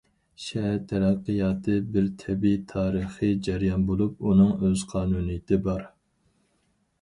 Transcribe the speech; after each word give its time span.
شەھەر 0.43 0.77
تەرەققىياتى 0.91 1.75
بىر 1.97 2.07
تەبىئىي 2.23 2.57
تارىخىي 2.71 3.37
جەريان 3.49 3.85
بولۇپ، 3.91 4.25
ئۇنىڭ 4.31 4.51
ئۆز 4.65 4.87
قانۇنىيىتى 4.95 5.63
بار. 5.69 5.87